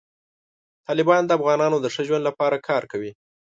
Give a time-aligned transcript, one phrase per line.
[0.87, 3.11] طالبان د افغانانو د ښه ژوند لپاره کار کوي.